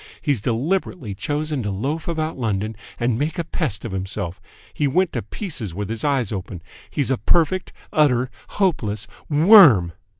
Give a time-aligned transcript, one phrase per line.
[0.19, 4.41] He's deliberately chosen to loaf about London and make a pest of himself.
[4.73, 6.63] He went to pieces with his eyes open.
[6.89, 9.91] He's a perfect, utter, hopeless WORM!"